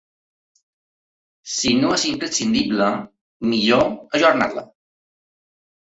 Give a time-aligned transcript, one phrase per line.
[1.57, 2.89] Si no és imprescindible,
[3.53, 3.87] millor
[4.21, 4.65] ajornar-la.